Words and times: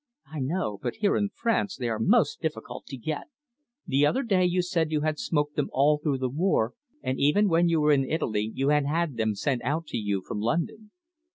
"I 0.33 0.39
know. 0.39 0.79
But 0.81 0.95
here, 0.95 1.15
in 1.15 1.29
France, 1.29 1.75
they 1.75 1.87
are 1.87 1.99
most 1.99 2.41
difficult 2.41 2.87
to 2.87 2.97
get. 2.97 3.25
The 3.85 4.03
other 4.03 4.23
day 4.23 4.43
you 4.45 4.63
said 4.63 4.91
you 4.91 5.01
had 5.01 5.19
smoked 5.19 5.55
them 5.55 5.69
all 5.71 5.99
through 5.99 6.17
the 6.17 6.27
war, 6.29 6.73
and 7.03 7.19
even 7.19 7.47
when 7.47 7.69
you 7.69 7.79
were 7.79 7.91
in 7.91 8.09
Italy 8.09 8.49
you 8.51 8.69
had 8.69 8.87
had 8.87 9.17
them 9.17 9.35
sent 9.35 9.61
out 9.63 9.85
to 9.89 9.97
you 9.97 10.23
from 10.25 10.39
London." 10.39 10.89